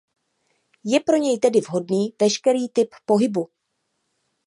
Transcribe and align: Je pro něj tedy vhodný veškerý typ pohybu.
Je 0.83 0.99
pro 0.99 1.15
něj 1.17 1.39
tedy 1.39 1.61
vhodný 1.61 2.13
veškerý 2.21 2.69
typ 2.69 2.89
pohybu. 3.05 3.49